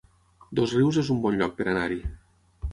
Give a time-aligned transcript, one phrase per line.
[0.59, 2.03] Dosrius es un bon lloc per anar-hi